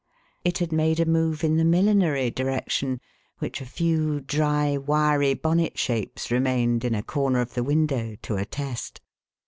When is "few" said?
3.67-4.19